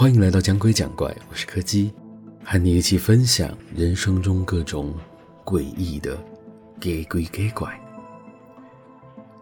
[0.00, 1.92] 欢迎来到讲鬼讲怪，我是柯基，
[2.42, 4.94] 和你一起分享人生中各种
[5.44, 6.16] 诡异的
[6.80, 7.78] 给鬼给怪。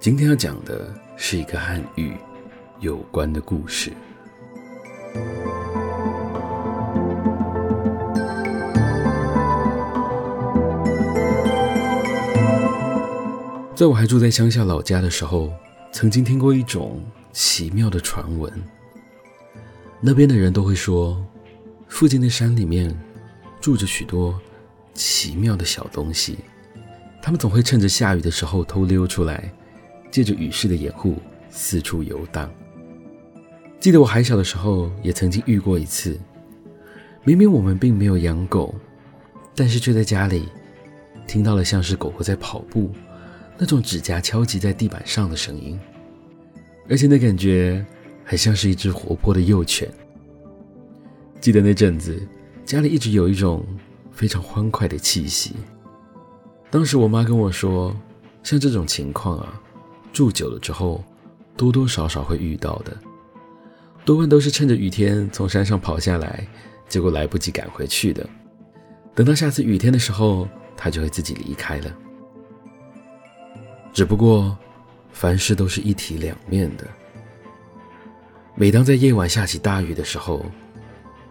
[0.00, 2.12] 今天要讲的是一个和雨
[2.80, 3.92] 有关的故事。
[13.76, 15.52] 在我还住在乡下老家的时候，
[15.92, 17.00] 曾经听过一种
[17.32, 18.52] 奇妙的传闻。
[20.00, 21.20] 那边的人都会说，
[21.88, 22.96] 附近的山里面
[23.60, 24.40] 住着许多
[24.94, 26.38] 奇妙的小东西，
[27.20, 29.52] 他们总会趁着下雨的时候偷溜出来，
[30.08, 31.16] 借着雨势的掩护
[31.50, 32.48] 四处游荡。
[33.80, 36.16] 记得我还小的时候，也曾经遇过一次，
[37.24, 38.72] 明明我们并没有养狗，
[39.56, 40.48] 但是却在家里
[41.26, 42.92] 听到了像是狗狗在跑步，
[43.58, 45.76] 那种指甲敲击在地板上的声音，
[46.88, 47.84] 而且那感觉。
[48.30, 49.90] 还像是一只活泼的幼犬。
[51.40, 52.20] 记得那阵子，
[52.62, 53.64] 家里一直有一种
[54.12, 55.56] 非常欢快的气息。
[56.68, 57.96] 当时我妈跟我说，
[58.42, 59.58] 像这种情况啊，
[60.12, 61.02] 住久了之后，
[61.56, 62.94] 多多少少会遇到的，
[64.04, 66.46] 多半都是趁着雨天从山上跑下来，
[66.86, 68.28] 结果来不及赶回去的。
[69.14, 70.46] 等到下次雨天的时候，
[70.76, 71.96] 它就会自己离开了。
[73.90, 74.54] 只不过，
[75.12, 76.86] 凡事都是一体两面的。
[78.60, 80.44] 每当在夜晚下起大雨的时候，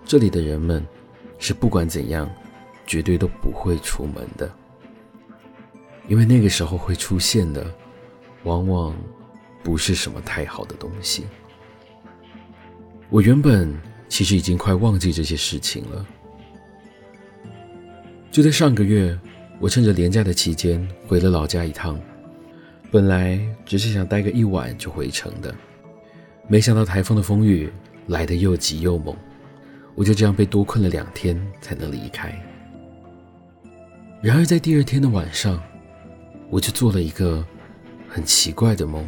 [0.05, 0.81] 这里的人们
[1.37, 2.29] 是不管怎样，
[2.85, 4.49] 绝对都不会出门的，
[6.07, 7.69] 因为那个时候会出现的，
[8.43, 8.95] 往往
[9.61, 11.25] 不是什么太好的东西。
[13.09, 16.07] 我原本其实已经快忘记这些事情了。
[18.31, 19.19] 就在上个月，
[19.59, 21.99] 我趁着连假的期间回了老家一趟，
[22.89, 25.53] 本来只是想待个一晚就回城的。
[26.49, 27.69] 没想到台风的风雨
[28.07, 29.13] 来得又急又猛，
[29.95, 32.33] 我就这样被多困了两天才能离开。
[34.21, 35.61] 然而在第二天的晚上，
[36.49, 37.45] 我就做了一个
[38.07, 39.07] 很奇怪的梦。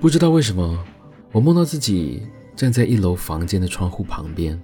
[0.00, 0.84] 不知道为什么，
[1.32, 2.22] 我梦到自己
[2.54, 4.60] 站在一楼房间的窗户旁边，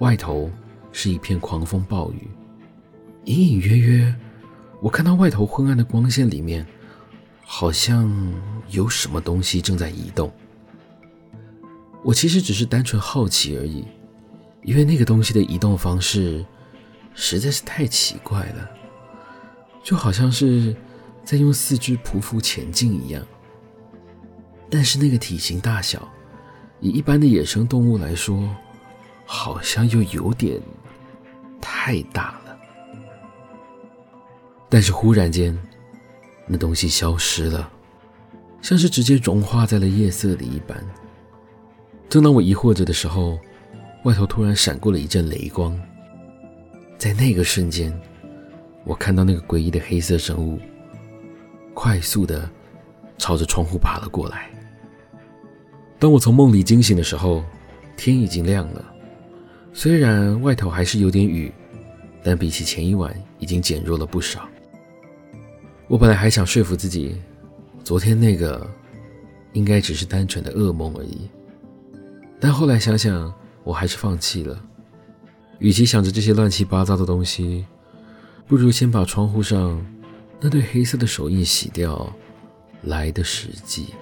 [0.00, 0.50] 外头
[0.92, 2.28] 是一片狂风暴雨，
[3.24, 4.14] 隐隐约约，
[4.82, 6.66] 我看到外头昏暗的光线里面，
[7.44, 8.12] 好像
[8.68, 10.30] 有什么东西正在移动。
[12.06, 13.84] 我其实只是单纯好奇而已，
[14.62, 16.46] 因为那个东西的移动方式
[17.14, 18.70] 实在是太奇怪了，
[19.82, 20.76] 就好像是
[21.24, 23.26] 在用四肢匍匐前进一样。
[24.70, 26.08] 但是那个体型大小，
[26.78, 28.54] 以一般的野生动物来说，
[29.24, 30.62] 好像又有点
[31.60, 32.56] 太大了。
[34.68, 35.58] 但是忽然间，
[36.46, 37.68] 那东西消失了，
[38.62, 40.76] 像是直接融化在了夜色里一般。
[42.08, 43.38] 正当我疑惑着的时候，
[44.04, 45.78] 外头突然闪过了一阵雷光。
[46.96, 47.92] 在那个瞬间，
[48.84, 50.58] 我看到那个诡异的黑色生物
[51.74, 52.48] 快速的
[53.18, 54.48] 朝着窗户爬了过来。
[55.98, 57.44] 当我从梦里惊醒的时候，
[57.96, 58.84] 天已经亮了。
[59.72, 61.52] 虽然外头还是有点雨，
[62.22, 64.48] 但比起前一晚已经减弱了不少。
[65.88, 67.16] 我本来还想说服自己，
[67.84, 68.66] 昨天那个
[69.52, 71.28] 应该只是单纯的噩梦而已。
[72.38, 73.32] 但后来想想，
[73.64, 74.58] 我还是放弃了。
[75.58, 77.64] 与其想着这些乱七八糟的东西，
[78.46, 79.84] 不如先把窗户上
[80.40, 82.12] 那对黑色的手印洗掉，
[82.82, 83.94] 来的实际。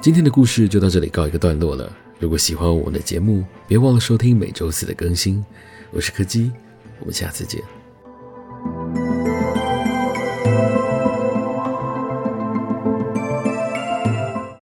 [0.00, 1.90] 今天的故事就到这里告一个段落了。
[2.18, 5.44] 如果喜欢我们的节目，别忘了收听每周四的更新。
[5.90, 6.52] 我是柯基，
[7.00, 7.62] 我们下次见。